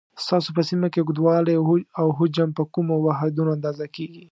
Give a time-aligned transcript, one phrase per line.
[0.23, 1.53] ستاسو په سیمه کې اوږدوالی
[1.99, 4.19] او حجم په کومو واحدونو اندازه کېږي؟